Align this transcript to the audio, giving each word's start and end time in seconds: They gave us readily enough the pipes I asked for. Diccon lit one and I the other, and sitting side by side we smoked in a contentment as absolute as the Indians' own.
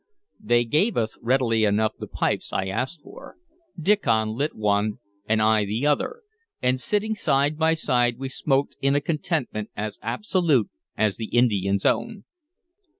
They 0.43 0.63
gave 0.65 0.97
us 0.97 1.15
readily 1.21 1.63
enough 1.63 1.93
the 1.99 2.07
pipes 2.07 2.51
I 2.51 2.65
asked 2.69 3.03
for. 3.03 3.35
Diccon 3.79 4.29
lit 4.33 4.55
one 4.55 4.97
and 5.29 5.39
I 5.43 5.63
the 5.63 5.85
other, 5.85 6.23
and 6.59 6.81
sitting 6.81 7.13
side 7.13 7.55
by 7.55 7.75
side 7.75 8.17
we 8.17 8.27
smoked 8.27 8.75
in 8.81 8.95
a 8.95 8.99
contentment 9.01 9.69
as 9.77 9.99
absolute 10.01 10.71
as 10.97 11.17
the 11.17 11.25
Indians' 11.27 11.85
own. 11.85 12.23